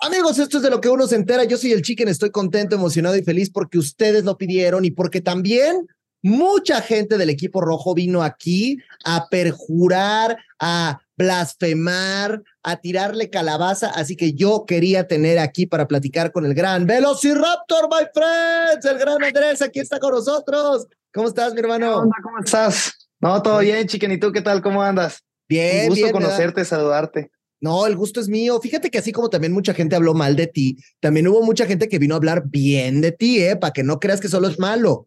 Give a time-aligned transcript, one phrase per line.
[0.00, 1.42] Amigos, esto es de lo que uno se entera.
[1.44, 5.20] Yo soy el chicken, estoy contento, emocionado y feliz porque ustedes lo pidieron y porque
[5.20, 5.88] también
[6.22, 13.88] mucha gente del equipo rojo vino aquí a perjurar, a blasfemar, a tirarle calabaza.
[13.88, 18.84] Así que yo quería tener aquí para platicar con el gran Velociraptor, my friends.
[18.84, 20.86] El gran Andrés aquí está con nosotros.
[21.12, 22.08] ¿Cómo estás, mi hermano?
[22.22, 23.10] ¿Cómo estás?
[23.20, 24.12] No, todo bien, chicken.
[24.12, 24.62] ¿Y tú qué tal?
[24.62, 25.24] ¿Cómo andas?
[25.48, 27.32] Bien, Un gusto bien, conocerte, saludarte.
[27.60, 28.60] No, el gusto es mío.
[28.60, 31.88] Fíjate que así como también mucha gente habló mal de ti, también hubo mucha gente
[31.88, 33.56] que vino a hablar bien de ti, ¿eh?
[33.56, 35.06] Para que no creas que solo es malo.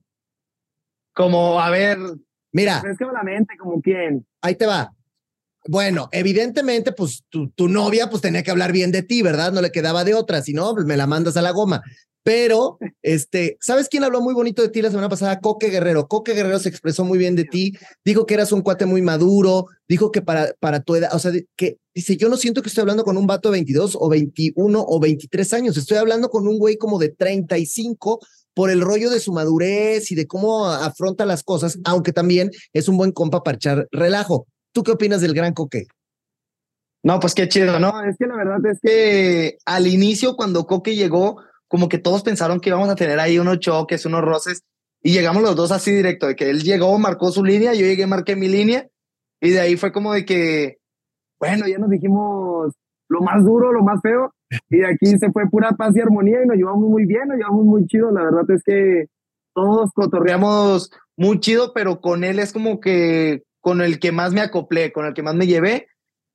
[1.13, 1.97] Como, a ver,
[2.51, 4.25] Mira, es que la mente, como quién.
[4.41, 4.93] ahí te va.
[5.67, 9.51] Bueno, evidentemente, pues tu, tu novia pues tenía que hablar bien de ti, ¿verdad?
[9.51, 11.83] No le quedaba de otra, si no, pues, me la mandas a la goma.
[12.23, 15.39] Pero, este, ¿sabes quién habló muy bonito de ti la semana pasada?
[15.39, 16.07] Coque Guerrero.
[16.07, 17.73] Coque Guerrero se expresó muy bien de ti,
[18.05, 21.31] dijo que eras un cuate muy maduro, dijo que para, para tu edad, o sea,
[21.55, 24.85] que dice, yo no siento que estoy hablando con un vato de 22 o 21
[24.87, 28.19] o 23 años, estoy hablando con un güey como de 35
[28.53, 32.87] por el rollo de su madurez y de cómo afronta las cosas, aunque también es
[32.87, 34.45] un buen compa para echar relajo.
[34.73, 35.85] ¿Tú qué opinas del gran Coque?
[37.03, 38.03] No, pues qué chido, ¿no?
[38.03, 41.37] Es que la verdad es que al inicio, cuando Coque llegó,
[41.71, 44.65] como que todos pensaron que íbamos a tener ahí unos choques, unos roces,
[45.01, 48.05] y llegamos los dos así directo, de que él llegó, marcó su línea, yo llegué,
[48.05, 48.89] marqué mi línea,
[49.39, 50.79] y de ahí fue como de que,
[51.39, 52.73] bueno, ya nos dijimos
[53.07, 54.33] lo más duro, lo más feo,
[54.69, 57.37] y de aquí se fue pura paz y armonía, y nos llevamos muy bien, nos
[57.37, 59.05] llevamos muy chido, la verdad es que
[59.55, 64.41] todos cotorreamos muy chido, pero con él es como que con el que más me
[64.41, 65.87] acoplé, con el que más me llevé,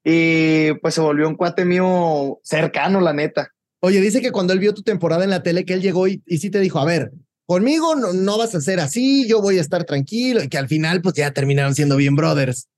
[0.02, 3.50] y pues se volvió un cuate mío cercano, la neta.
[3.80, 6.22] Oye, dice que cuando él vio tu temporada en la tele, que él llegó y,
[6.26, 7.12] y sí te dijo, a ver,
[7.46, 10.68] conmigo no, no vas a ser así, yo voy a estar tranquilo, y que al
[10.68, 12.68] final pues ya terminaron siendo bien brothers.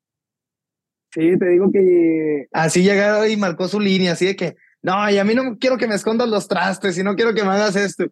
[1.12, 5.18] Sí, te digo que así llegaron y marcó su línea, así de que, no, y
[5.18, 7.76] a mí no quiero que me escondas los trastes y no quiero que me hagas
[7.76, 8.04] esto.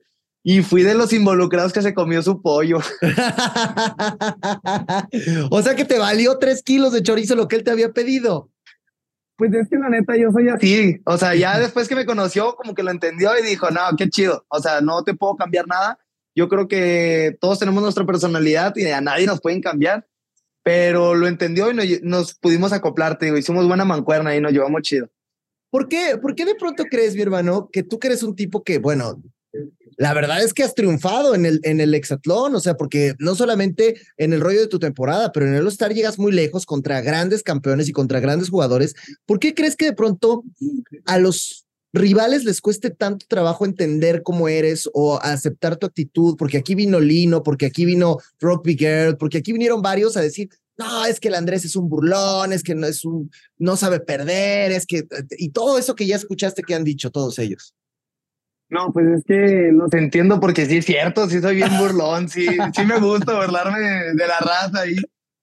[0.42, 2.78] Y fui de los involucrados que se comió su pollo.
[5.50, 8.50] o sea que te valió tres kilos de chorizo lo que él te había pedido.
[9.36, 12.56] Pues es que la neta yo soy así, o sea, ya después que me conoció
[12.56, 15.66] como que lo entendió y dijo, no, qué chido, o sea, no te puedo cambiar
[15.66, 15.98] nada.
[16.34, 20.06] Yo creo que todos tenemos nuestra personalidad y a nadie nos pueden cambiar,
[20.62, 24.52] pero lo entendió y nos, nos pudimos acoplar, te digo, hicimos buena mancuerna y nos
[24.52, 25.08] llevamos chido.
[25.70, 26.16] ¿Por qué?
[26.20, 29.22] ¿Por qué de pronto crees, mi hermano, que tú que eres un tipo que, bueno,
[29.96, 33.34] la verdad es que has triunfado en el, en el hexatlón, o sea, porque no
[33.34, 37.00] solamente en el rollo de tu temporada, pero en el All-Star llegas muy lejos contra
[37.00, 38.94] grandes campeones y contra grandes jugadores.
[39.24, 40.44] ¿Por qué crees que de pronto
[41.06, 46.36] a los rivales les cueste tanto trabajo entender cómo eres o aceptar tu actitud?
[46.36, 50.50] Porque aquí vino Lino, porque aquí vino Rugby Girl, porque aquí vinieron varios a decir,
[50.76, 54.00] no, es que el Andrés es un burlón, es que no es un, no sabe
[54.00, 55.06] perder, es que,
[55.38, 57.74] y todo eso que ya escuchaste que han dicho todos ellos.
[58.68, 62.46] No, pues es que los entiendo porque sí es cierto, sí soy bien burlón, sí,
[62.74, 64.96] sí me gusta burlarme de, la raza ahí,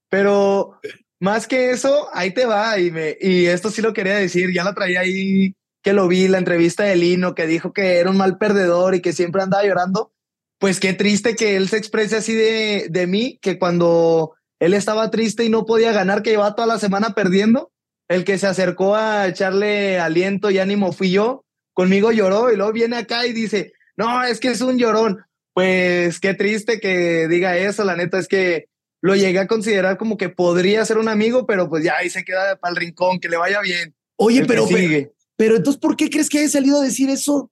[0.10, 0.80] pero
[1.22, 4.66] más que eso, ahí te va y, me, y esto sí lo quería decir, ya
[4.66, 8.18] lo traía ahí que lo vi, la entrevista de Lino, que dijo que era un
[8.18, 10.12] mal perdedor y que siempre andaba llorando,
[10.58, 15.12] pues qué triste que él se exprese así de, de mí, que cuando él estaba
[15.12, 17.72] triste y no podía ganar, que llevaba toda la semana perdiendo,
[18.10, 22.72] el que se acercó a echarle aliento y ánimo fui yo, conmigo lloró y luego
[22.72, 25.24] viene acá y dice, no, es que es un llorón.
[25.54, 28.68] Pues qué triste que diga eso, la neta es que
[29.02, 32.24] lo llegué a considerar como que podría ser un amigo, pero pues ya ahí se
[32.24, 33.94] queda para el rincón, que le vaya bien.
[34.16, 35.12] Oye, pero, pero, sigue.
[35.36, 37.52] pero entonces, ¿por qué crees que haya salido a decir eso?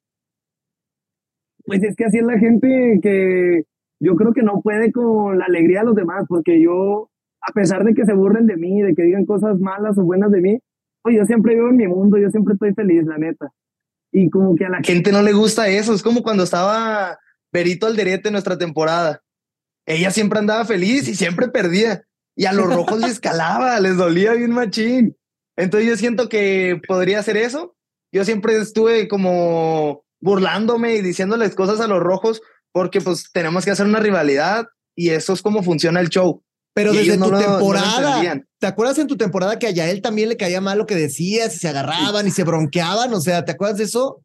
[1.66, 3.64] Pues es que así es la gente que
[4.00, 7.10] yo creo que no puede con la alegría de los demás, porque yo,
[7.42, 10.32] a pesar de que se burlen de mí, de que digan cosas malas o buenas
[10.32, 10.60] de mí,
[11.04, 13.52] pues yo siempre vivo en mi mundo, yo siempre estoy feliz, la neta.
[14.12, 15.94] Y como que a la gente no le gusta eso.
[15.94, 17.18] Es como cuando estaba
[17.52, 19.24] Berito Alderete en nuestra temporada.
[19.86, 22.04] Ella siempre andaba feliz y siempre perdía.
[22.36, 25.18] Y a los rojos les calaba, les dolía bien machín.
[25.56, 27.76] Entonces yo siento que podría ser eso.
[28.12, 32.42] Yo siempre estuve como burlándome y diciéndoles cosas a los rojos
[32.72, 36.44] porque pues tenemos que hacer una rivalidad y eso es como funciona el show.
[36.74, 38.48] Pero Y desde no tu lo- no temporada, entendían.
[38.60, 41.56] ¿te acuerdas en tu temporada que a Yael también le caía mal lo que decías
[41.56, 43.14] y se agarraban y se bronqueaban?
[43.14, 44.24] O sea, ¿te acuerdas de eso?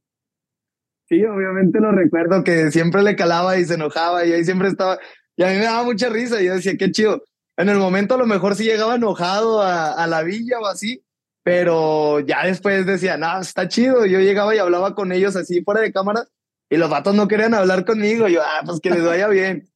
[1.09, 2.39] sí, obviamente lo recuerdo.
[2.39, 4.99] recuerdo que siempre le calaba y se enojaba y ahí siempre estaba.
[5.37, 6.41] Y a mí me daba mucha risa.
[6.43, 7.23] Y yo decía, qué chido.
[7.57, 11.05] En el momento a lo mejor sí llegaba enojado a, a la villa o así,
[11.45, 14.05] pero ya después decía, no, está chido.
[14.07, 16.25] Yo llegaba y hablaba con ellos así fuera de cámara
[16.69, 18.27] y los vatos no querían hablar conmigo.
[18.29, 19.69] Yo, ah, pues que les vaya bien.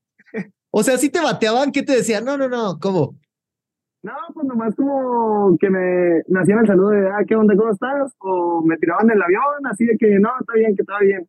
[0.70, 2.24] O sea, si te bateaban, ¿qué te decían?
[2.24, 3.18] No, no, no, ¿cómo?
[4.02, 7.70] No, pues nomás como que me, me hacían el saludo de, ah, ¿qué onda, cómo
[7.70, 8.12] estás?
[8.18, 11.28] O me tiraban del avión, así de que, no, está bien, que está bien.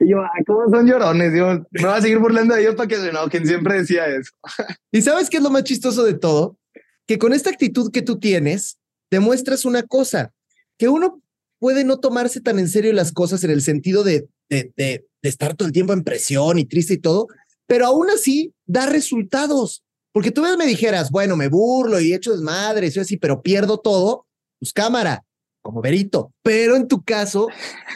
[0.00, 1.32] Y yo, ay, ¿cómo son llorones?
[1.34, 4.30] Yo me voy a seguir burlando de ellos para que no, quien siempre decía eso.
[4.92, 6.58] ¿Y sabes qué es lo más chistoso de todo?
[7.06, 8.78] Que con esta actitud que tú tienes,
[9.10, 10.34] demuestras una cosa,
[10.76, 11.22] que uno
[11.58, 15.28] puede no tomarse tan en serio las cosas en el sentido de, de, de, de
[15.28, 17.28] estar todo el tiempo en presión y triste y todo,
[17.66, 19.82] pero aún así da resultados.
[20.12, 24.26] Porque tú me dijeras, bueno, me burlo y echo desmadre, y así, pero pierdo todo,
[24.58, 25.22] pues cámara,
[25.60, 26.32] como verito.
[26.42, 27.48] Pero en tu caso,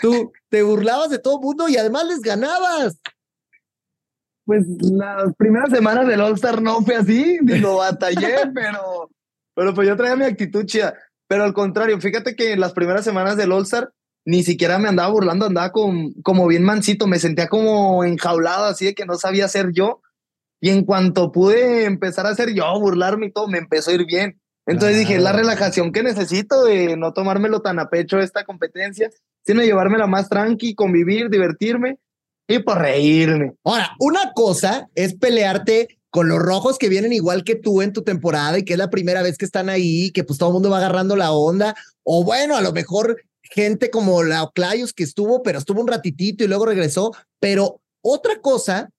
[0.02, 3.00] tú te burlabas de todo mundo y además les ganabas.
[4.44, 9.10] Pues las primeras semanas del All-Star no fue así, digo, batallé, pero,
[9.54, 10.94] pero pues yo traía mi actitud chida.
[11.26, 13.90] Pero al contrario, fíjate que en las primeras semanas del All-Star
[14.24, 18.86] ni siquiera me andaba burlando, andaba con, como bien mansito, me sentía como enjaulado, así
[18.86, 20.02] de que no sabía ser yo
[20.60, 24.04] y en cuanto pude empezar a hacer yo, burlarme y todo, me empezó a ir
[24.04, 24.40] bien.
[24.66, 29.10] Entonces dije, la relajación que necesito de no tomármelo tan a pecho esta competencia,
[29.44, 31.98] sino llevármela más tranqui, convivir, divertirme
[32.46, 33.54] y por reírme.
[33.64, 38.02] Ahora, una cosa es pelearte con los rojos que vienen igual que tú en tu
[38.02, 40.70] temporada y que es la primera vez que están ahí, que pues todo el mundo
[40.70, 45.42] va agarrando la onda, o bueno, a lo mejor gente como la Oclayos que estuvo,
[45.42, 48.90] pero estuvo un ratitito y luego regresó, pero otra cosa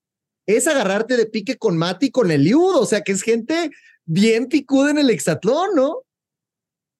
[0.46, 3.70] es agarrarte de pique con Mati y con Eliud, o sea que es gente
[4.04, 5.96] bien picuda en el hexatlón, ¿no?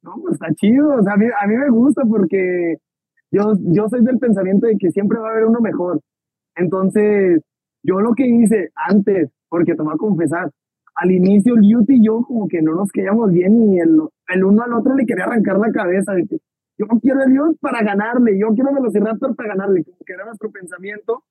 [0.03, 2.77] No, pues está chido, o sea, a mí, a mí me gusta porque
[3.31, 6.01] yo, yo soy del pensamiento de que siempre va a haber uno mejor.
[6.57, 7.41] Entonces,
[7.83, 10.51] yo lo que hice antes, porque te voy a confesar,
[10.95, 14.63] al inicio Liut y yo como que no nos queríamos bien y el, el uno
[14.63, 16.13] al otro le quería arrancar la cabeza
[16.79, 20.25] yo quiero a Liut para ganarle, yo quiero a Velociraptor para ganarle, como que era
[20.25, 21.25] nuestro pensamiento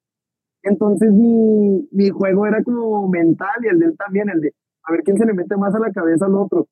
[0.63, 4.53] entonces mi, mi juego era como mental y el de él también, el de
[4.83, 6.67] a ver quién se le mete más a la cabeza al otro.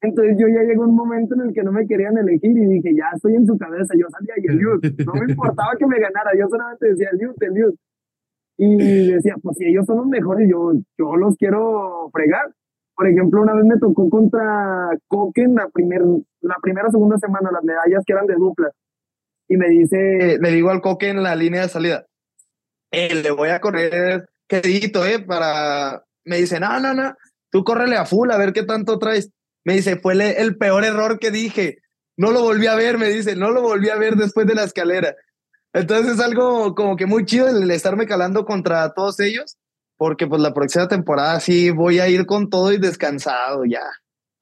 [0.00, 2.94] Entonces yo ya llegó un momento en el que no me querían elegir y dije,
[2.94, 4.60] ya estoy en su cabeza, yo salía y el
[5.06, 7.76] no me importaba que me ganara, yo solamente decía el youth, el youth.
[8.56, 12.52] Y decía, pues si ellos son los mejores, yo, yo los quiero fregar.
[12.96, 16.02] Por ejemplo, una vez me tocó contra Coquen la, primer,
[16.40, 18.70] la primera segunda semana, las medallas que eran de dupla.
[19.48, 20.38] Y me dice...
[20.40, 22.06] Le digo al Coquen la línea de salida
[22.94, 25.18] eh, le voy a correr quedito, ¿eh?
[25.18, 27.14] Para, me dice, no, no, no,
[27.50, 29.30] tú córrele a full, a ver qué tanto traes.
[29.64, 31.78] Me dice, fue el, peor error que dije.
[32.16, 34.64] No lo volví a ver, me dice, no lo volví a ver después de la
[34.64, 35.14] escalera.
[35.72, 39.56] Entonces es algo como que muy chido el estarme calando contra todos ellos,
[40.04, 43.80] porque pues la próxima temporada sí voy a ir con todo y descansado ya.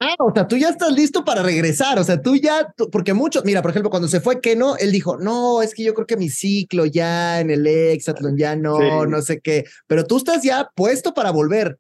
[0.01, 3.45] Ah, o sea, tú ya estás listo para regresar, o sea, tú ya, porque muchos,
[3.45, 6.17] mira, por ejemplo, cuando se fue Keno, él dijo, no, es que yo creo que
[6.17, 10.69] mi ciclo ya en el Exatlon ya no, no sé qué, pero tú estás ya
[10.75, 11.79] puesto para volver.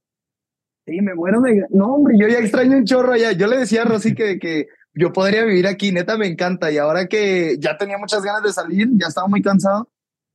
[0.86, 3.82] Sí, me muero de, no, hombre, yo ya extraño un chorro allá, yo le decía
[3.82, 7.76] a Rosy que, que yo podría vivir aquí, neta me encanta, y ahora que ya
[7.76, 9.88] tenía muchas ganas de salir, ya estaba muy cansado,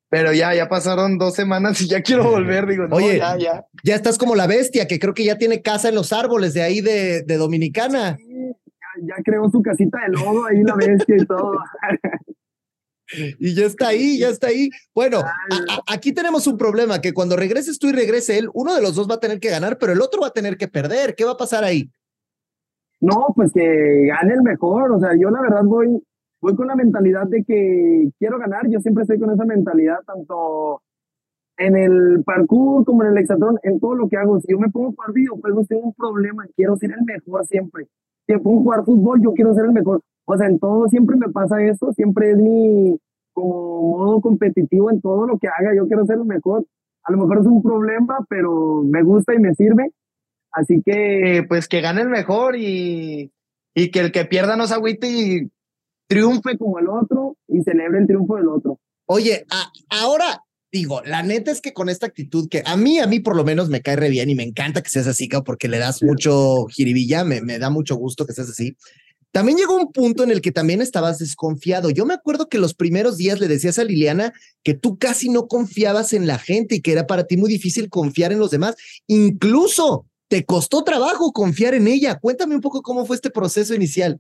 [0.10, 2.66] pero ya, ya pasaron dos semanas y ya quiero volver.
[2.66, 3.66] Digo, no, Oye, ya, ya.
[3.84, 6.62] Ya estás como la bestia, que creo que ya tiene casa en los árboles de
[6.62, 8.18] ahí de, de Dominicana.
[9.02, 11.58] ya, creó su casita de lodo ahí la bestia y todo.
[13.40, 14.70] y ya está ahí, ya está ahí.
[14.96, 15.24] Bueno,
[15.88, 19.10] aquí tenemos un problema, que cuando regreses tú y regrese él, uno de los dos
[19.10, 21.16] va a tener que ganar, pero el otro va a tener que perder.
[21.16, 21.90] ¿Qué va a pasar ahí?
[23.00, 24.92] No, pues que gane el mejor.
[24.94, 26.02] O sea, yo la verdad voy,
[26.42, 30.82] voy con la mentalidad de que quiero ganar, yo siempre estoy con esa mentalidad, tanto
[31.58, 34.40] en el parkour como en el hexatlón, en todo lo que hago.
[34.40, 37.88] Si yo me pongo a jugar videojuegos, tengo un problema, quiero ser el mejor siempre.
[38.28, 40.02] Si me pongo a jugar fútbol, yo quiero ser el mejor.
[40.26, 43.00] O sea, en todo siempre me pasa eso, siempre es mi
[43.34, 46.66] como modo competitivo en todo lo que haga, yo quiero ser el mejor.
[47.04, 49.92] A lo mejor es un problema, pero me gusta y me sirve.
[50.52, 53.32] Así que, pues que gane el mejor y,
[53.76, 55.52] y que el que pierda no se agüite y
[56.08, 58.80] triunfe como el otro y celebre el triunfo del otro.
[59.06, 59.46] Oye,
[59.90, 63.36] ahora digo, la neta es que con esta actitud que a mí, a mí por
[63.36, 66.04] lo menos me cae re bien y me encanta que seas así, porque le das
[66.04, 68.76] mucho jiribilla, me, me da mucho gusto que seas así.
[69.32, 71.90] También llegó un punto en el que también estabas desconfiado.
[71.90, 74.34] Yo me acuerdo que los primeros días le decías a Liliana
[74.64, 77.90] que tú casi no confiabas en la gente y que era para ti muy difícil
[77.90, 78.76] confiar en los demás.
[79.06, 82.18] Incluso te costó trabajo confiar en ella.
[82.20, 84.20] Cuéntame un poco cómo fue este proceso inicial.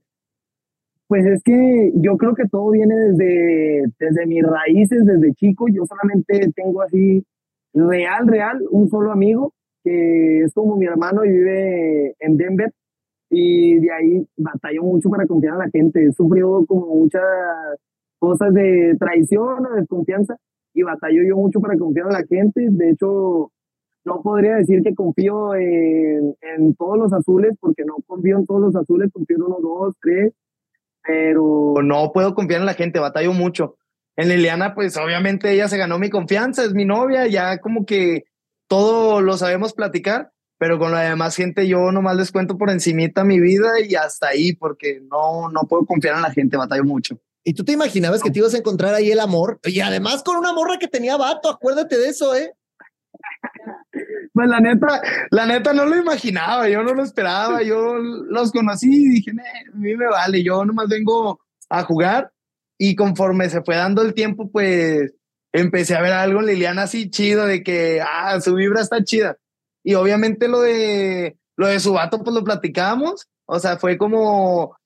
[1.07, 5.67] Pues es que yo creo que todo viene desde, desde mis raíces, desde chico.
[5.69, 7.23] Yo solamente tengo así,
[7.73, 12.73] real, real, un solo amigo que es como mi hermano y vive en Denver.
[13.29, 16.11] Y de ahí batalló mucho para confiar a la gente.
[16.11, 17.23] Sufrió como muchas
[18.19, 20.37] cosas de traición o desconfianza
[20.73, 22.67] y batalló yo mucho para confiar a la gente.
[22.69, 23.51] De hecho,
[24.05, 28.61] no podría decir que confío en, en, todos los azules, porque no confío en todos
[28.61, 30.33] los azules, confío en uno, dos, tres,
[31.07, 31.75] pero...
[31.83, 33.77] No puedo confiar en la gente, batallo mucho.
[34.15, 38.25] En Liliana, pues obviamente ella se ganó mi confianza, es mi novia, ya como que
[38.67, 43.23] todo lo sabemos platicar, pero con la demás gente yo nomás les cuento por encimita
[43.23, 47.19] mi vida y hasta ahí, porque no, no puedo confiar en la gente, batallo mucho.
[47.43, 49.59] ¿Y tú te imaginabas que te ibas a encontrar ahí el amor?
[49.63, 52.51] Y además con una morra que tenía vato, acuérdate de eso, ¿eh?
[54.33, 58.87] Pues la neta, la neta no lo imaginaba, yo no lo esperaba, yo los conocí
[58.87, 62.31] y dije, a mí me vale, yo nomás vengo a jugar
[62.77, 65.13] y conforme se fue dando el tiempo, pues
[65.51, 69.37] empecé a ver algo en Liliana así chido de que, ah, su vibra está chida.
[69.83, 73.27] Y obviamente lo de, lo de su vato, pues lo platicamos.
[73.45, 74.77] O sea, fue como,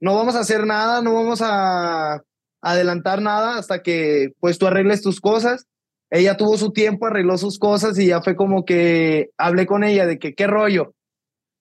[0.00, 2.22] no vamos a hacer nada, no vamos a
[2.60, 5.66] adelantar nada hasta que pues tú arregles tus cosas.
[6.10, 10.06] Ella tuvo su tiempo, arregló sus cosas y ya fue como que hablé con ella
[10.06, 10.94] de que qué rollo,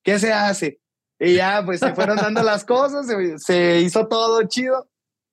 [0.03, 0.79] qué se hace.
[1.19, 4.87] Y ya pues se fueron dando las cosas, se, se hizo todo chido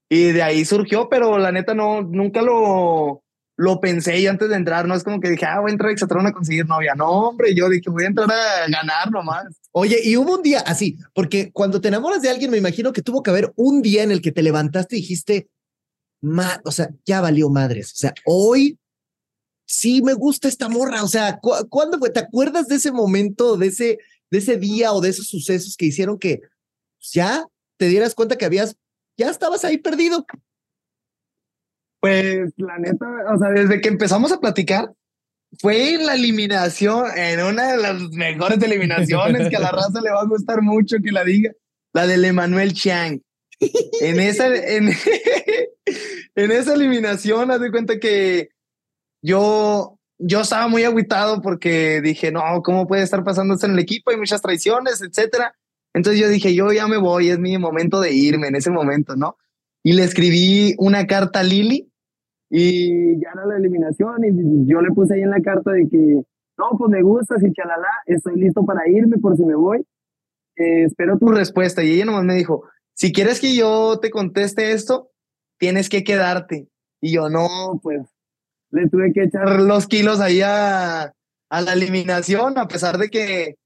[0.09, 3.23] y de ahí surgió, pero la neta no, nunca lo,
[3.57, 5.91] lo pensé y antes de entrar, no es como que dije, ah, voy a entrar
[5.91, 6.95] a Exatlón a conseguir novia.
[6.95, 9.47] No, hombre, yo dije, voy a entrar a ganar nomás.
[9.73, 13.03] Oye, y hubo un día así, porque cuando te enamoras de alguien, me imagino que
[13.03, 15.49] tuvo que haber un día en el que te levantaste y dijiste,
[16.21, 17.93] Ma o sea, ya valió madres.
[17.93, 18.79] O sea, hoy
[19.67, 21.03] sí me gusta esta morra.
[21.03, 22.11] O sea, ¿cuándo fue?
[22.11, 23.99] ¿Te acuerdas de ese momento, de ese,
[24.31, 26.41] de ese día o de esos sucesos que hicieron que
[27.01, 28.77] ya te dieras cuenta que habías
[29.17, 30.27] ya estabas ahí perdido.
[32.01, 34.93] Pues la neta, o sea, desde que empezamos a platicar,
[35.59, 40.21] fue la eliminación, en una de las mejores eliminaciones que a la raza le va
[40.21, 41.53] a gustar mucho que la diga,
[41.93, 43.21] la del Emanuel Chiang.
[44.01, 44.91] En esa, en,
[46.35, 48.51] en esa eliminación, haz de cuenta que
[49.25, 53.79] yo, yo estaba muy aguitado porque dije, no, ¿cómo puede estar pasando esto en el
[53.79, 54.11] equipo?
[54.11, 55.55] Hay muchas traiciones, etcétera.
[55.95, 59.17] Entonces yo dije, yo ya me voy, es mi momento de irme en ese momento,
[59.17, 59.39] ¿no?
[59.83, 61.91] Y le escribí una carta a Lili
[62.51, 66.23] y ya era la eliminación y yo le puse ahí en la carta de que,
[66.59, 69.79] no, pues me gusta, y chalala, estoy listo para irme por si me voy.
[70.57, 71.83] Eh, espero tu respuesta.
[71.83, 75.11] Y ella nomás me dijo, si quieres que yo te conteste esto,
[75.59, 76.69] tienes que quedarte.
[77.01, 78.14] Y yo, no, pues
[78.75, 81.13] le tuve que echar los kilos ahí a,
[81.49, 83.57] a la eliminación, a pesar de que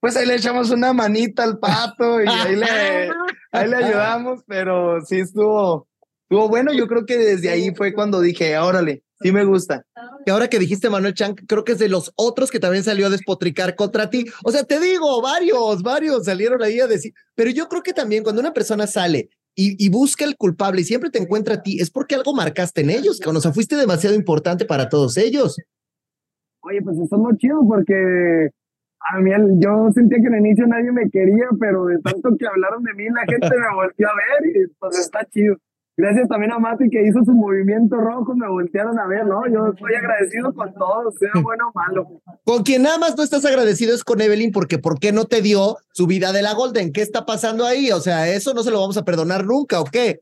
[0.00, 2.66] pues ahí le echamos una manita al pato y ahí le,
[3.52, 5.88] ahí le ayudamos, pero sí estuvo,
[6.22, 6.72] estuvo bueno.
[6.72, 9.84] Yo creo que desde ahí fue cuando dije, órale, sí me gusta.
[10.24, 13.06] Y ahora que dijiste Manuel Chang, creo que es de los otros que también salió
[13.06, 14.24] a despotricar contra ti.
[14.42, 18.22] O sea, te digo, varios, varios salieron ahí a decir, pero yo creo que también
[18.22, 21.80] cuando una persona sale y, y busca el culpable y siempre te encuentra a ti,
[21.80, 25.56] es porque algo marcaste en ellos, que o sea, fuiste demasiado importante para todos ellos.
[26.62, 28.50] Oye, pues eso es muy chido porque
[29.12, 32.46] a mí yo sentía que en el inicio nadie me quería, pero de tanto que
[32.46, 35.56] hablaron de mí, la gente me volteó a ver y pues está chido.
[36.00, 39.46] Gracias también a Mati que hizo su movimiento rojo, me voltearon a ver, ¿no?
[39.46, 42.08] Yo estoy agradecido con todos, sea bueno o malo.
[42.44, 45.42] Con quien nada más no estás agradecido es con Evelyn, porque ¿por qué no te
[45.42, 46.92] dio su vida de la Golden?
[46.92, 47.90] ¿Qué está pasando ahí?
[47.92, 50.20] O sea, eso no se lo vamos a perdonar nunca, ¿o qué?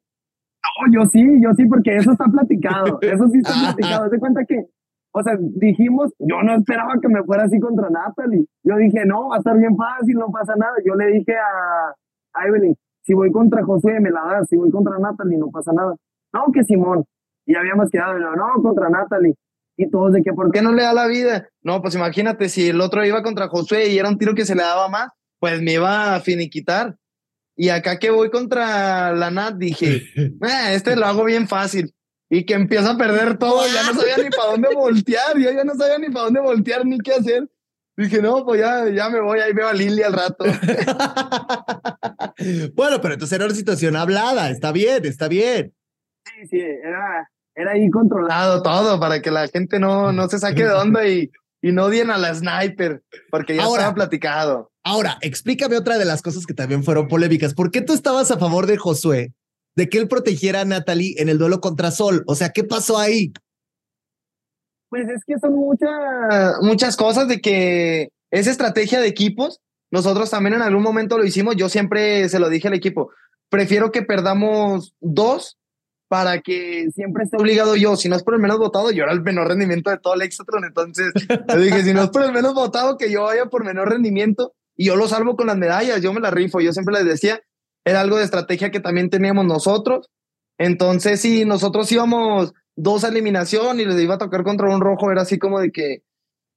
[0.64, 4.10] No, yo sí, yo sí, porque eso está platicado, eso sí está platicado.
[4.10, 4.66] ¿Se cuenta que
[5.12, 8.44] o sea, dijimos, yo no esperaba que me fuera así contra Natalie.
[8.62, 10.74] Yo dije, no, va a estar bien fácil, no pasa nada.
[10.84, 12.76] Yo le dije a, Evelyn,
[13.08, 14.48] si voy contra José, me la das.
[14.50, 15.94] Si voy contra Natalie, no pasa nada.
[16.30, 17.06] No, que Simón.
[17.46, 19.34] Y habíamos quedado, no, no, contra Natalie.
[19.78, 21.48] Y todos de que, ¿por qué no le da la vida?
[21.62, 24.54] No, pues imagínate, si el otro iba contra José y era un tiro que se
[24.54, 26.96] le daba más, pues me iba a finiquitar.
[27.56, 31.94] Y acá que voy contra la Nat, dije, eh, este lo hago bien fácil
[32.28, 35.64] y que empieza a perder todo, ya no sabía ni para dónde voltear, yo ya
[35.64, 37.48] no sabía ni para dónde voltear ni qué hacer.
[37.98, 40.44] Dije, no, pues ya, ya me voy, ahí veo a Lili al rato.
[42.74, 45.74] bueno, pero entonces era una situación hablada, está bien, está bien.
[46.24, 50.64] Sí, sí, era, era ahí controlado todo para que la gente no, no se saque
[50.64, 51.28] de onda y,
[51.60, 53.02] y no dien a la sniper,
[53.32, 54.70] porque ya estaba platicado.
[54.84, 57.52] Ahora, explícame otra de las cosas que también fueron polémicas.
[57.52, 59.32] ¿Por qué tú estabas a favor de Josué
[59.78, 62.24] de que él protegiera a Natalie en el duelo contra Sol.
[62.26, 63.32] O sea, ¿qué pasó ahí?
[64.90, 65.90] Pues es que son muchas,
[66.62, 69.60] muchas cosas de que es estrategia de equipos.
[69.90, 71.56] Nosotros también en algún momento lo hicimos.
[71.56, 73.10] Yo siempre se lo dije al equipo.
[73.48, 75.58] Prefiero que perdamos dos
[76.08, 77.96] para que siempre esté obligado yo.
[77.96, 80.22] Si no es por el menos votado, yo era el menor rendimiento de todo el
[80.22, 80.64] Exatron.
[80.64, 83.90] Entonces, le dije, si no es por el menos votado, que yo vaya por menor
[83.90, 86.00] rendimiento y yo lo salvo con las medallas.
[86.00, 86.60] Yo me la rifo.
[86.60, 87.40] Yo siempre les decía,
[87.84, 90.10] era algo de estrategia que también teníamos nosotros.
[90.58, 95.10] Entonces, si nosotros íbamos dos a eliminación y les iba a tocar contra un rojo,
[95.10, 96.02] era así como de que,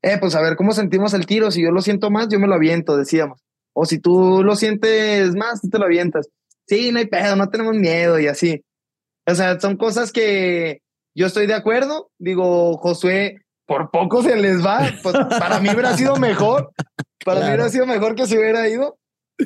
[0.04, 1.50] eh, pues a ver cómo sentimos el tiro.
[1.50, 3.42] Si yo lo siento más, yo me lo aviento, decíamos.
[3.74, 6.30] O si tú lo sientes más, tú te lo avientas.
[6.68, 8.64] Sí, no hay pedo, no tenemos miedo y así.
[9.28, 10.82] O sea, son cosas que
[11.16, 12.12] yo estoy de acuerdo.
[12.20, 14.92] Digo, Josué, por poco se les va.
[15.02, 16.72] Pues para mí hubiera sido mejor.
[17.26, 18.98] Para mí hubiera sido mejor que se hubiera ido.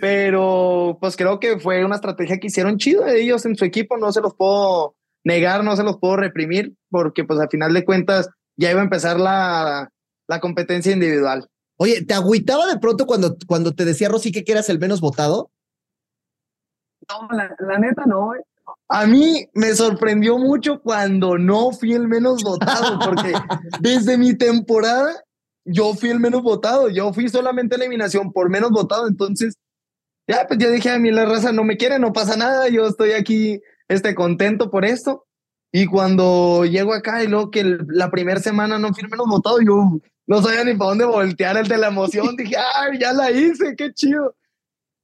[0.01, 3.97] Pero pues creo que fue una estrategia que hicieron chido ellos en su equipo.
[3.97, 7.83] No se los puedo negar, no se los puedo reprimir, porque pues al final de
[7.83, 9.91] cuentas ya iba a empezar la,
[10.27, 11.49] la competencia individual.
[11.77, 15.51] Oye, ¿te agüitaba de pronto cuando, cuando te decía Rosy que eras el menos votado?
[17.09, 18.31] No, la, neta no.
[18.87, 23.33] A mí me sorprendió mucho cuando no fui el menos votado, porque
[23.81, 25.23] desde mi temporada
[25.65, 26.89] yo fui el menos votado.
[26.89, 29.07] Yo fui solamente eliminación por menos votado.
[29.07, 29.55] Entonces,
[30.27, 32.69] ya, pues yo dije a mí la raza no me quiere, no pasa nada.
[32.69, 35.25] Yo estoy aquí este, contento por esto.
[35.71, 39.59] Y cuando llego acá y luego que la primera semana no fui el menos votado,
[39.61, 42.35] yo no sabía ni para dónde voltear el de la emoción.
[42.37, 44.35] dije, ay, ya la hice, qué chido.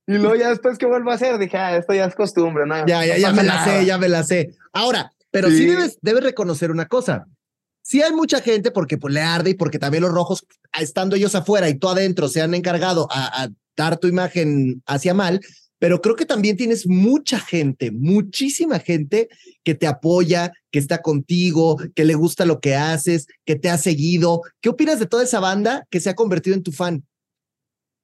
[0.08, 2.86] Y luego ya después que vuelvo a hacer, dije, ah, esto ya es costumbre, ¿no?
[2.86, 4.56] Ya, ya, ya me la sé, ya me la sé.
[4.74, 7.28] Ahora, pero sí, debes, debes reconocer una cosa.
[7.84, 10.46] Sí hay mucha gente porque pues, le arde y porque también los rojos,
[10.78, 15.14] estando ellos afuera y tú adentro, se han encargado a, a dar tu imagen hacia
[15.14, 15.40] mal,
[15.82, 19.30] pero creo que también tienes mucha gente, muchísima gente
[19.64, 23.80] que te apoya, que está contigo, que le gusta lo que haces, que te ha
[23.80, 24.42] seguido.
[24.62, 27.04] ¿Qué opinas de toda esa banda que se ha convertido en tu fan?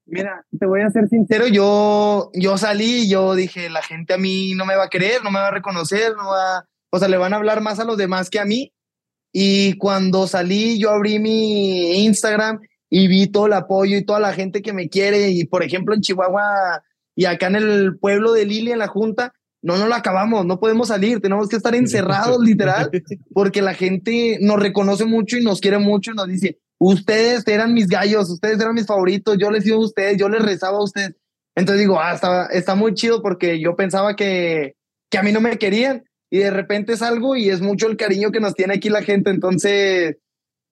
[0.07, 4.55] Mira, te voy a ser sincero, yo, yo salí yo dije, la gente a mí
[4.55, 7.17] no me va a querer, no me va a reconocer, no va, o sea, le
[7.17, 8.73] van a hablar más a los demás que a mí.
[9.31, 14.33] Y cuando salí, yo abrí mi Instagram y vi todo el apoyo y toda la
[14.33, 15.29] gente que me quiere.
[15.29, 16.81] Y por ejemplo, en Chihuahua
[17.17, 19.33] y acá en el pueblo de Lili, en la Junta,
[19.63, 22.91] no, no lo acabamos, no podemos salir, tenemos que estar encerrados literal,
[23.33, 27.73] porque la gente nos reconoce mucho y nos quiere mucho y nos dice, ustedes eran
[27.73, 30.83] mis gallos, ustedes eran mis favoritos, yo les iba a ustedes, yo les rezaba a
[30.83, 31.15] ustedes.
[31.55, 34.75] Entonces digo, ah, está, está muy chido porque yo pensaba que,
[35.09, 37.97] que a mí no me querían y de repente es algo y es mucho el
[37.97, 39.31] cariño que nos tiene aquí la gente.
[39.31, 40.17] Entonces,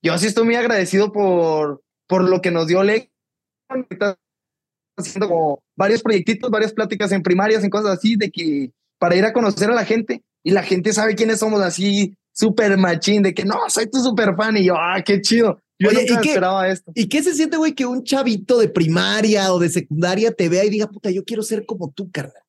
[0.03, 3.09] yo sí estoy muy agradecido por, por lo que nos dio Lex.
[4.97, 9.25] Haciendo como varios proyectitos, varias pláticas en primarias, en cosas así, de que para ir
[9.25, 13.33] a conocer a la gente y la gente sabe quiénes somos así, súper machín, de
[13.33, 15.59] que no, soy tu súper fan y yo, ah, qué chido.
[15.77, 16.91] Yo Oye, ¿y qué, esperaba esto.
[16.95, 20.63] ¿Y qué se siente, güey, que un chavito de primaria o de secundaria te vea
[20.63, 22.43] y diga, puta, yo quiero ser como tú, carnal?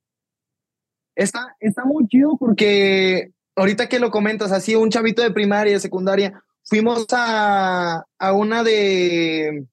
[1.17, 5.81] Está, está muy chido porque ahorita que lo comentas, así un chavito de primaria, de
[5.81, 9.67] secundaria, fuimos a, a una de,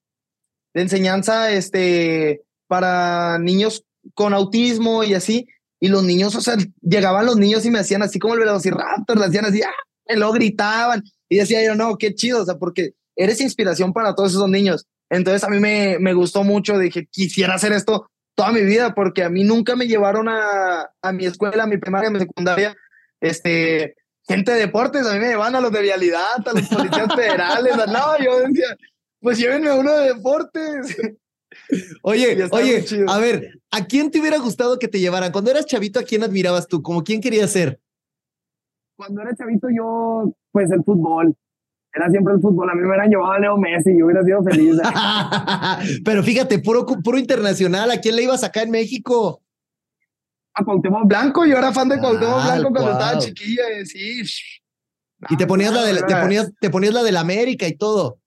[0.72, 2.42] de enseñanza este,
[2.74, 3.84] para niños
[4.14, 5.46] con autismo y así,
[5.78, 9.16] y los niños, o sea, llegaban los niños y me hacían así como el velociraptor,
[9.16, 10.12] le hacían así, ¡ah!
[10.12, 14.16] y luego gritaban, y decía yo, no, qué chido, o sea, porque eres inspiración para
[14.16, 14.86] todos esos niños.
[15.08, 19.22] Entonces a mí me, me gustó mucho, dije, quisiera hacer esto toda mi vida, porque
[19.22, 22.74] a mí nunca me llevaron a, a mi escuela, a mi primaria, a mi secundaria,
[23.20, 23.94] este,
[24.26, 27.76] gente de deportes, a mí me llevan a los de vialidad, a los policías federales,
[27.76, 28.76] no, yo decía,
[29.20, 30.96] pues llévenme a uno de deportes.
[32.02, 35.32] Oye, oye, a ver, ¿a quién te hubiera gustado que te llevaran?
[35.32, 36.82] Cuando eras chavito, ¿a quién admirabas tú?
[36.82, 37.80] ¿Como quién querías ser?
[38.96, 41.36] Cuando era chavito, yo, pues el fútbol
[41.94, 42.68] era siempre el fútbol.
[42.70, 44.76] A mí me hubieran llevado a Leo Messi y yo hubiera sido feliz.
[46.04, 47.90] Pero fíjate, puro, puro internacional.
[47.90, 49.42] ¿A quién le ibas acá en México?
[50.54, 51.46] A Cuauhtémoc Blanco.
[51.46, 53.62] Yo era fan de Cuauhtémoc ah, Blanco cuando estaba chiquilla.
[53.84, 54.22] Sí.
[55.30, 58.18] Y te ponías, la de, te, ponías, te ponías la del América y todo.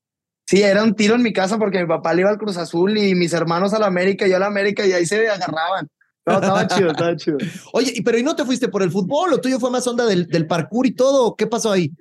[0.47, 2.97] Sí, era un tiro en mi casa porque mi papá le iba al Cruz Azul
[2.97, 5.89] y mis hermanos a la América y yo a la América y ahí se agarraban.
[6.25, 7.37] No, estaba chido, estaba chido.
[7.73, 9.33] Oye, pero ¿y no te fuiste por el fútbol?
[9.33, 11.35] ¿O tuyo fue más onda del, del parkour y todo?
[11.35, 11.91] ¿Qué pasó ahí?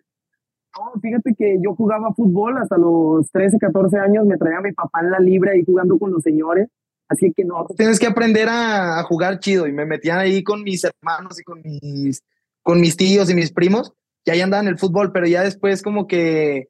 [0.77, 4.73] No, fíjate que yo jugaba fútbol hasta los 13, 14 años, me traía a mi
[4.73, 6.69] papá en la libre ahí jugando con los señores,
[7.09, 7.67] así que no.
[7.77, 11.63] Tienes que aprender a, jugar chido y me metían ahí con mis hermanos y con
[11.63, 12.23] mis,
[12.63, 13.93] con mis tíos y mis primos,
[14.25, 16.69] y ahí andaban en el fútbol, pero ya después como que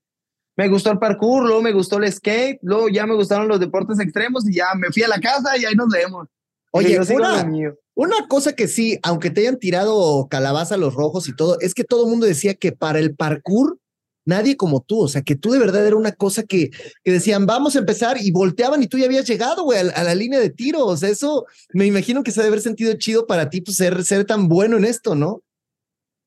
[0.56, 4.00] me gustó el parkour, luego me gustó el skate, luego ya me gustaron los deportes
[4.00, 6.28] extremos y ya me fui a la casa y ahí nos vemos.
[6.72, 7.50] Oye, una,
[7.94, 11.84] una cosa que sí, aunque te hayan tirado calabaza los rojos y todo, es que
[11.84, 13.78] todo el mundo decía que para el parkour
[14.26, 16.70] nadie como tú, o sea, que tú de verdad era una cosa que,
[17.04, 20.14] que decían, vamos a empezar y volteaban y tú ya habías llegado, güey, a, la
[20.14, 23.48] línea de tiro, o sea, eso me imagino que se debe haber sentido chido para
[23.48, 25.42] ti, pues ser, ser tan bueno en esto, ¿no?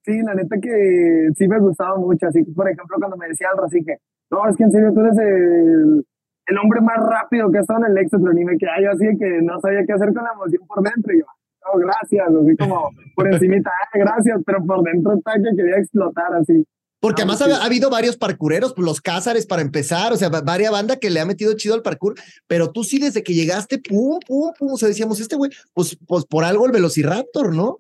[0.05, 3.49] Sí, la neta que sí me gustaba mucho, así que, por ejemplo, cuando me decía
[3.51, 3.97] algo así que,
[4.31, 6.05] no, es que en serio tú eres el,
[6.47, 9.05] el hombre más rápido que ha estado en el Exatron y me quedé yo así
[9.19, 11.25] que no sabía qué hacer con la emoción por dentro y yo,
[11.65, 16.33] no, gracias, así como por encima, ah, gracias, pero por dentro está que quería explotar
[16.39, 16.65] así.
[17.01, 20.27] Porque Ah, además ha, ha habido varios parkureros, pues, los Cázares para empezar, o sea,
[20.29, 22.15] va- varias banda que le ha metido chido al parkour,
[22.45, 25.97] pero tú sí desde que llegaste, pum, pum, pum, o sea, decíamos, este güey, pues,
[26.07, 27.79] pues por algo el Velociraptor, ¿no?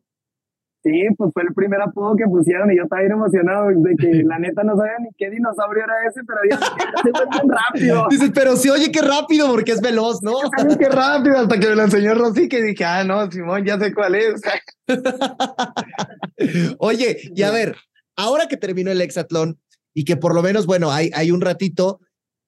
[0.81, 4.23] Sí, pues fue el primer apodo que pusieron y yo estaba bien emocionado de que
[4.23, 6.57] la neta no sabía ni qué dinosaurio era ese, pero dije,
[6.95, 8.07] ese fue bien rápido.
[8.09, 10.37] Dices, pero sí, oye, qué rápido, porque es veloz, ¿no?
[10.57, 13.77] Ay, qué rápido, hasta que me lo enseñó Rosy que dije, ah, no, Simón, ya
[13.77, 14.41] sé cuál es.
[16.79, 17.75] Oye, y a ver,
[18.15, 19.59] ahora que terminó el hexatlón
[19.93, 21.99] y que por lo menos, bueno, hay, hay un ratito,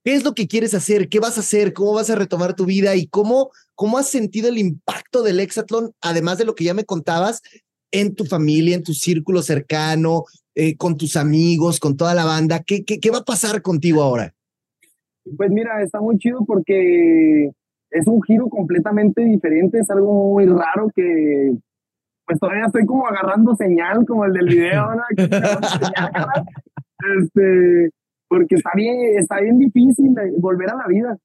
[0.06, 1.10] ¿qué es lo que quieres hacer?
[1.10, 1.74] ¿Qué vas a hacer?
[1.74, 2.96] ¿Cómo vas a retomar tu vida?
[2.96, 6.86] ¿Y cómo, cómo has sentido el impacto del hexatlón, además de lo que ya me
[6.86, 7.41] contabas,
[7.92, 10.24] en tu familia, en tu círculo cercano,
[10.56, 12.62] eh, con tus amigos, con toda la banda?
[12.66, 14.34] ¿Qué, qué, qué va a pasar contigo ahora?
[15.38, 17.52] Pues mira, está muy chido porque
[17.92, 21.54] es un giro completamente diferente, es algo muy raro que
[22.26, 25.04] pues todavía estoy como agarrando señal, como el del video, ¿no?
[27.20, 27.90] Este,
[28.28, 31.18] porque está bien, está bien difícil volver a la vida.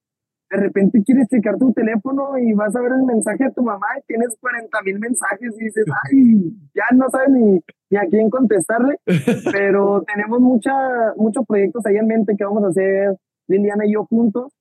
[0.50, 3.86] De repente quieres checar tu teléfono y vas a ver el mensaje de tu mamá
[3.98, 8.30] y tienes 40 mil mensajes y dices, ay, ya no sabes ni, ni a quién
[8.30, 8.98] contestarle,
[9.52, 10.72] pero tenemos mucha,
[11.16, 13.16] muchos proyectos ahí en mente que vamos a hacer
[13.48, 14.52] Liliana y yo juntos.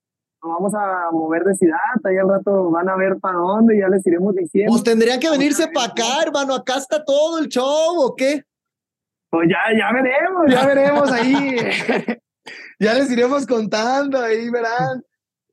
[0.42, 3.88] Nos vamos a mover de ciudad, ahí al rato van a ver para dónde, ya
[3.88, 4.72] les iremos diciendo.
[4.72, 6.54] Pues tendrían que venirse para acá, hermano.
[6.54, 8.44] Acá está todo el show, ¿o qué?
[9.32, 11.58] Pues ya, ya veremos, ya veremos ahí.
[12.80, 15.04] ya les iremos contando, ahí verán.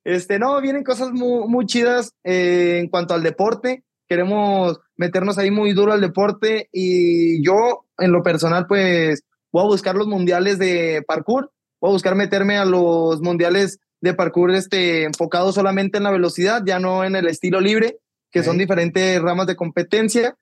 [0.05, 3.85] Este, no, vienen cosas muy, muy chidas eh, en cuanto al deporte.
[4.09, 9.69] Queremos meternos ahí muy duro al deporte y yo, en lo personal, pues voy a
[9.69, 11.53] buscar los mundiales de parkour.
[11.81, 16.63] Voy a buscar meterme a los mundiales de parkour este, enfocados solamente en la velocidad,
[16.67, 17.99] ya no en el estilo libre,
[18.31, 20.37] que son diferentes ramas de competencia.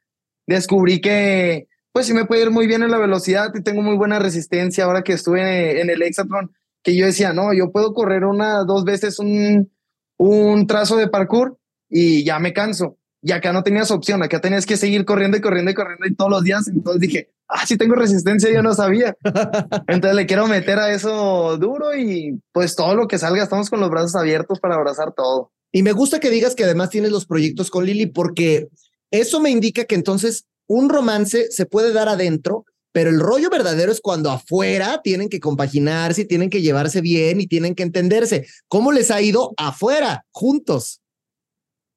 [0.47, 3.97] Descubrí que, pues sí me puede ir muy bien en la velocidad y tengo muy
[3.97, 8.25] buena resistencia ahora que estuve en el hexatlón, que yo decía, no, yo puedo correr
[8.25, 9.71] una, dos veces un,
[10.17, 12.97] un trazo de parkour y ya me canso.
[13.23, 16.15] Y acá no tenías opción, acá tenías que seguir corriendo y corriendo y corriendo y
[16.15, 16.69] todos los días.
[16.69, 19.17] Entonces dije, ah, sí tengo resistencia, yo no sabía.
[19.89, 23.81] Entonces le quiero meter a eso duro y pues todo lo que salga, estamos con
[23.81, 25.53] los brazos abiertos para abrazar todo.
[25.73, 28.69] Y me gusta que digas que además tienes los proyectos con Lili, porque
[29.11, 33.93] eso me indica que entonces un romance se puede dar adentro, pero el rollo verdadero
[33.93, 38.47] es cuando afuera tienen que compaginarse, tienen que llevarse bien y tienen que entenderse.
[38.69, 41.01] ¿Cómo les ha ido afuera, juntos?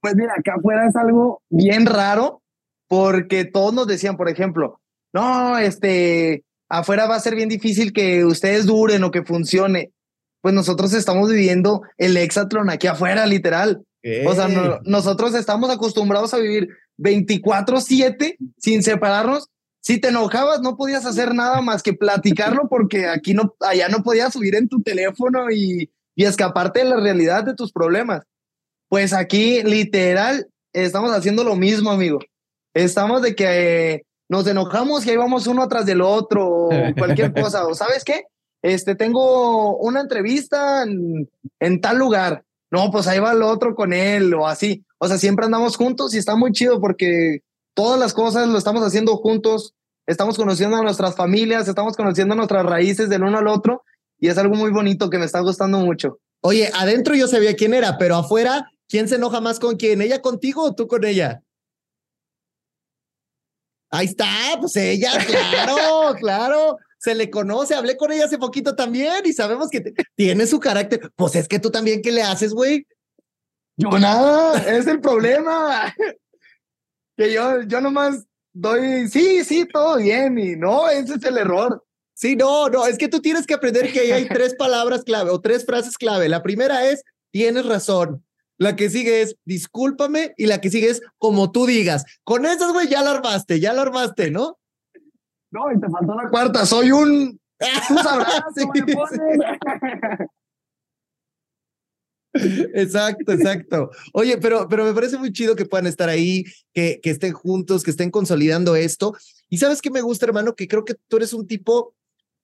[0.01, 2.41] Pues mira, acá afuera es algo bien raro
[2.88, 4.79] porque todos nos decían, por ejemplo,
[5.13, 9.91] no, este, afuera va a ser bien difícil que ustedes duren o que funcione.
[10.41, 13.82] Pues nosotros estamos viviendo el hexatlón aquí afuera, literal.
[14.27, 19.47] O sea, no- nosotros estamos acostumbrados a vivir 24/7 sin separarnos.
[19.83, 24.01] Si te enojabas, no podías hacer nada más que platicarlo porque aquí no, allá no
[24.01, 28.23] podías subir en tu teléfono y, y escaparte de la realidad de tus problemas.
[28.87, 32.19] Pues aquí, literal, estamos haciendo lo mismo, amigo.
[32.73, 33.45] Estamos de que
[33.93, 37.67] eh, nos enojamos y ahí vamos uno atrás del otro o cualquier cosa.
[37.67, 38.23] O sabes qué?
[38.61, 42.45] Este, tengo una entrevista en, en tal lugar.
[42.71, 44.85] No, pues ahí va el otro con él o así.
[44.97, 47.41] O sea, siempre andamos juntos y está muy chido porque
[47.73, 49.73] todas las cosas lo estamos haciendo juntos.
[50.05, 53.83] Estamos conociendo a nuestras familias, estamos conociendo nuestras raíces del uno al otro
[54.19, 56.19] y es algo muy bonito que me está gustando mucho.
[56.41, 60.01] Oye, adentro yo sabía quién era, pero afuera, ¿quién se enoja más con quién?
[60.01, 61.41] ¿Ella contigo o tú con ella?
[63.91, 64.27] Ahí está,
[64.59, 66.77] pues ella, claro, claro.
[66.97, 70.59] Se le conoce, hablé con ella hace poquito también y sabemos que te- tiene su
[70.59, 71.12] carácter.
[71.15, 72.88] Pues es que tú también, ¿qué le haces, güey?
[73.77, 75.93] Yo nada, es el problema.
[77.17, 81.84] Que yo, yo nomás doy, sí, sí, todo bien y no, ese es el error.
[82.13, 85.32] Sí, no, no, es que tú tienes que aprender que ahí hay tres palabras clave
[85.32, 86.30] o tres frases clave.
[86.30, 88.23] La primera es, tienes razón.
[88.58, 90.34] La que sigue es, discúlpame.
[90.38, 92.06] Y la que sigue es, como tú digas.
[92.23, 94.60] Con esas, güey, ya la armaste, ya la armaste, ¿no?
[95.52, 97.39] No, y te faltó la Cuarta, soy un,
[97.88, 99.19] tú sabrás, Sí, ¿Cómo le pones?
[102.33, 103.91] Exacto, exacto.
[104.13, 106.43] Oye, pero, pero me parece muy chido que puedan estar ahí,
[106.73, 109.15] que, que estén juntos, que estén consolidando esto.
[109.49, 111.95] Y sabes qué me gusta, hermano, que creo que tú eres un tipo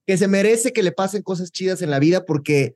[0.05, 2.75] que se merece que le pasen cosas chidas en la vida porque,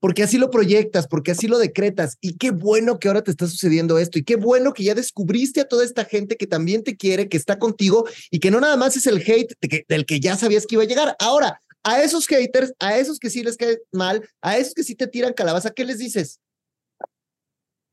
[0.00, 2.16] porque así lo proyectas, porque así lo decretas.
[2.20, 4.18] Y qué bueno que ahora te está sucediendo esto.
[4.18, 7.36] Y qué bueno que ya descubriste a toda esta gente que también te quiere, que
[7.36, 10.66] está contigo y que no nada más es el hate que- del que ya sabías
[10.66, 11.16] que iba a llegar.
[11.20, 14.94] Ahora, a esos haters, a esos que sí les cae mal, a esos que sí
[14.94, 16.40] te tiran calabaza, ¿qué les dices?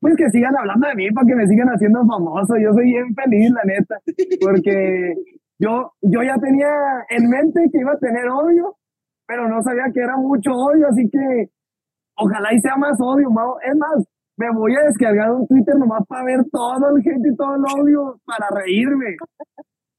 [0.00, 2.56] Pues que sigan hablando de mí para que me sigan haciendo famoso.
[2.58, 3.96] Yo soy bien feliz, la neta,
[4.40, 5.14] porque
[5.58, 6.68] yo, yo ya tenía
[7.08, 8.76] en mente que iba a tener obvio
[9.26, 11.50] pero no sabía que era mucho odio, así que
[12.16, 13.56] ojalá y sea más odio, Mau.
[13.60, 14.04] Es más,
[14.36, 17.64] me voy a descargar un Twitter nomás para ver todo el gente y todo el
[17.64, 19.16] odio, para reírme.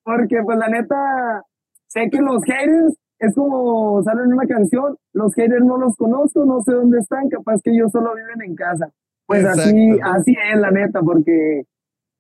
[0.04, 1.44] Porque pues la neta,
[1.88, 6.46] sé que los haters es como salen en una canción, los haters no los conozco,
[6.46, 8.90] no sé dónde están, capaz que ellos solo viven en casa.
[9.28, 11.66] Pues así, así es la neta, porque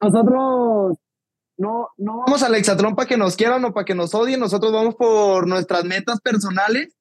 [0.01, 0.97] nosotros
[1.57, 4.71] no, no vamos al Exatlón para que nos quieran o para que nos odien, nosotros
[4.71, 6.95] vamos por nuestras metas personales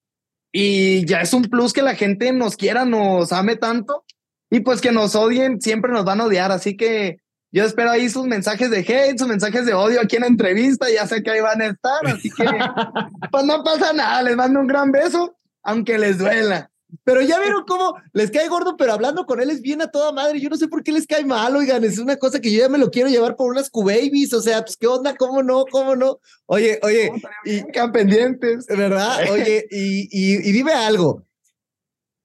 [0.52, 4.04] y ya es un plus que la gente nos quiera, nos ame tanto
[4.48, 7.18] y pues que nos odien, siempre nos van a odiar, así que
[7.52, 10.86] yo espero ahí sus mensajes de hate, sus mensajes de odio aquí en la entrevista,
[10.88, 12.44] ya sé que ahí van a estar, así que
[13.30, 16.70] pues no pasa nada, les mando un gran beso, aunque les duela.
[17.04, 20.12] Pero ya vieron cómo les cae gordo, pero hablando con él es bien a toda
[20.12, 20.40] madre.
[20.40, 22.68] Yo no sé por qué les cae mal, oigan, es una cosa que yo ya
[22.68, 25.96] me lo quiero llevar por unas Q-Babies, o sea, pues qué onda, cómo no, cómo
[25.96, 26.20] no.
[26.46, 27.10] Oye, oye,
[27.44, 28.66] y quedan pendientes.
[28.66, 29.18] ¿Verdad?
[29.32, 31.24] Oye, y, y, dime algo.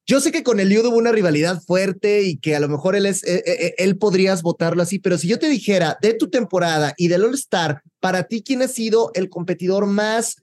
[0.06, 3.06] Yo sé que con Eliud hubo una rivalidad fuerte y que a lo mejor él
[3.06, 6.30] es, eh, eh, eh, él podrías votarlo así, pero si yo te dijera de tu
[6.30, 10.38] temporada y del All Star, para ti, ¿quién ha sido el competidor más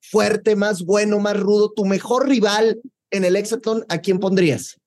[0.00, 4.80] fuerte, más bueno, más rudo, tu mejor rival en el Hexaton, ¿a quién pondrías?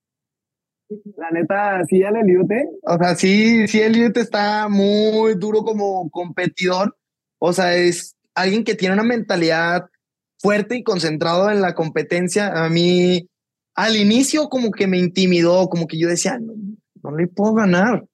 [1.17, 2.67] La neta, sí, el Eliute.
[2.84, 6.97] O sea, sí, sí, Eliute está muy duro como competidor.
[7.39, 9.86] O sea, es alguien que tiene una mentalidad
[10.39, 12.65] fuerte y concentrado en la competencia.
[12.65, 13.29] A mí,
[13.75, 18.05] al inicio, como que me intimidó, como que yo decía, no, le puedo ganar.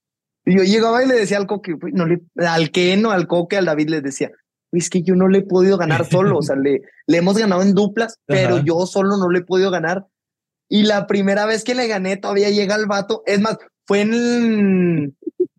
[0.46, 3.66] Y yo llegaba y le decía al coque, no le, al no al coque, al
[3.66, 4.32] David les decía,
[4.80, 7.62] es que yo no le he podido ganar solo, o sea, le, le hemos ganado
[7.62, 10.06] en duplas, pero yo solo no le he podido ganar.
[10.70, 15.16] Y la primera vez que le gané, todavía llega el vato, es más, fue en,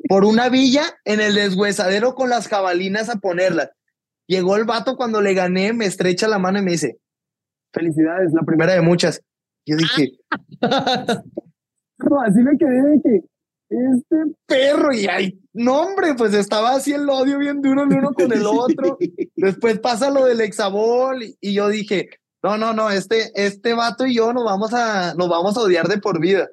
[0.09, 3.71] por una villa en el deshuesadero con las jabalinas a ponerlas.
[4.27, 6.99] Llegó el vato cuando le gané, me estrecha la mano y me dice,
[7.73, 9.23] felicidades, la primera de muchas.
[9.65, 10.19] Yo dije,
[10.61, 13.21] así me quedé de que,
[13.69, 18.13] este perro, y ahí, no, hombre, pues estaba así el odio bien duro el uno
[18.13, 18.99] con el otro.
[19.35, 22.11] Después pasa lo del exabol, y, yo dije,
[22.43, 25.89] no, no, no, este, este vato y yo nos vamos a, nos vamos a odiar
[25.89, 26.49] de por vida.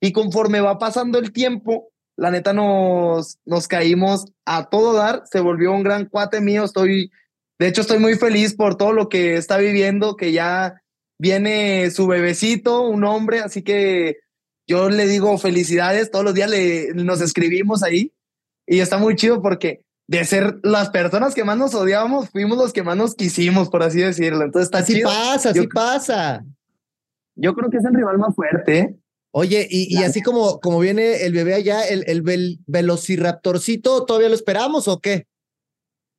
[0.00, 5.40] Y conforme va pasando el tiempo, la neta nos, nos caímos a todo dar, se
[5.40, 7.10] volvió un gran cuate mío, estoy,
[7.58, 10.82] de hecho estoy muy feliz por todo lo que está viviendo, que ya
[11.18, 14.18] viene su bebecito, un hombre, así que
[14.66, 18.12] yo le digo felicidades, todos los días le, nos escribimos ahí
[18.66, 22.72] y está muy chido porque de ser las personas que más nos odiábamos, fuimos los
[22.72, 24.44] que más nos quisimos, por así decirlo.
[24.44, 26.44] Entonces está así pasa, así pasa.
[27.34, 28.96] Yo creo que es el rival más fuerte.
[29.32, 32.22] Oye, y, y así como, como viene el bebé allá, el, el
[32.66, 35.26] velociraptorcito, ¿todavía lo esperamos o qué?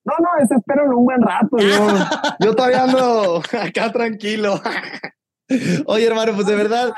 [0.05, 1.57] No, no, ese espero un buen rato.
[1.57, 4.62] Yo, yo todavía ando acá tranquilo.
[5.86, 6.93] Oye, hermano, pues de verdad,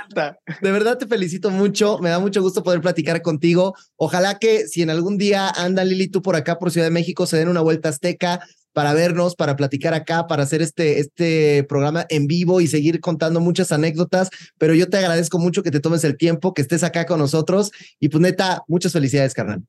[0.61, 1.99] de verdad te felicito mucho.
[1.99, 3.75] Me da mucho gusto poder platicar contigo.
[3.95, 7.25] Ojalá que si en algún día anda Lili tú por acá, por Ciudad de México,
[7.25, 8.41] se den una vuelta azteca
[8.73, 13.39] para vernos, para platicar acá, para hacer este, este programa en vivo y seguir contando
[13.39, 14.29] muchas anécdotas.
[14.57, 17.71] Pero yo te agradezco mucho que te tomes el tiempo, que estés acá con nosotros.
[17.99, 19.63] Y pues neta, muchas felicidades, carnal.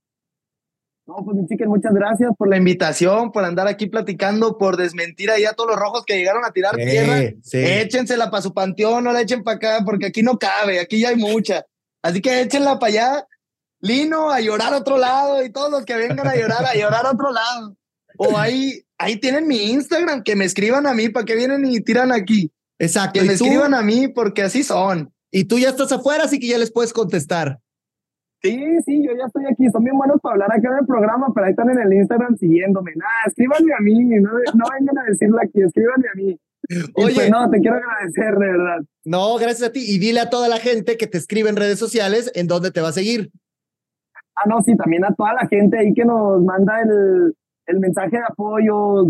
[1.10, 5.44] No, pues chiquen, muchas gracias por la invitación, por andar aquí platicando, por desmentir ahí
[5.44, 7.32] a todos los rojos que llegaron a tirar tierra.
[7.52, 11.08] Échensela para su panteón, no la echen para acá, porque aquí no cabe, aquí ya
[11.08, 11.66] hay mucha.
[12.00, 13.26] Así que échenla para allá,
[13.80, 17.04] Lino, a llorar a otro lado, y todos los que vengan a llorar, a llorar
[17.04, 17.76] a otro lado.
[18.16, 21.80] O ahí, ahí tienen mi Instagram, que me escriban a mí, para que vienen y
[21.80, 22.52] tiran aquí.
[22.78, 23.18] Exacto.
[23.18, 25.12] Que me escriban a mí, porque así son.
[25.32, 27.58] Y tú ya estás afuera, así que ya les puedes contestar.
[28.42, 29.68] Sí, sí, yo ya estoy aquí.
[29.70, 32.36] Son bien buenos para hablar acá en el programa, pero ahí están en el Instagram
[32.36, 32.92] siguiéndome.
[32.96, 36.40] Nada, escríbanme a mí, no, no vengan a decirlo aquí, escríbanme a mí.
[36.94, 38.78] Pues, Oye, no, te quiero agradecer, de verdad.
[39.04, 39.80] No, gracias a ti.
[39.86, 42.80] Y dile a toda la gente que te escribe en redes sociales en dónde te
[42.80, 43.30] va a seguir.
[44.36, 47.34] Ah, no, sí, también a toda la gente ahí que nos manda el,
[47.66, 49.04] el mensaje de apoyo,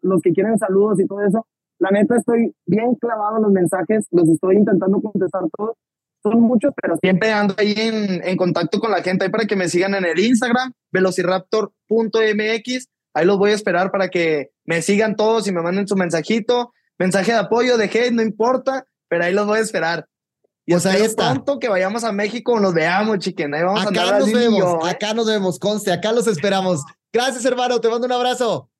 [0.00, 1.46] los que quieren saludos y todo eso.
[1.78, 5.76] La neta, estoy bien clavado en los mensajes, los estoy intentando contestar todos
[6.22, 9.56] son muchos, pero siempre ando ahí en, en, contacto con la gente ahí para que
[9.56, 12.88] me sigan en el Instagram, velociraptor.mx.
[13.14, 16.72] Ahí los voy a esperar para que me sigan todos y me manden su mensajito,
[16.98, 20.06] mensaje de apoyo, de hate, no importa, pero ahí los voy a esperar.
[20.64, 21.32] Y pues ahí está.
[21.32, 23.52] pronto que vayamos a México, nos veamos, chiquen.
[23.54, 24.90] Ahí vamos acá a nos vemos, ¿eh?
[24.90, 26.84] acá nos vemos, conste, acá los esperamos.
[27.12, 28.70] Gracias, hermano, te mando un abrazo.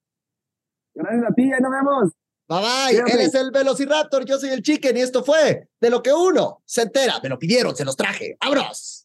[0.95, 2.13] Gracias a ti, ahí nos vemos.
[2.53, 3.15] Bye bye.
[3.15, 6.63] Él es el Velociraptor, yo soy el Chicken y esto fue de lo que uno
[6.67, 7.19] se entera.
[7.23, 8.37] Me lo pidieron, se los traje.
[8.41, 9.02] ¡Abros!